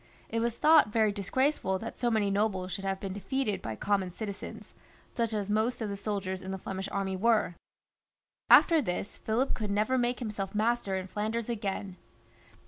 [0.29, 4.09] It was thought very disgraceful that so many nobles should have been defeated by common
[4.09, 4.73] citizens,
[5.15, 7.53] such as most of the soldiers in the Flemish army were.
[8.49, 11.97] After this Philip could never make himself master in Flanders again.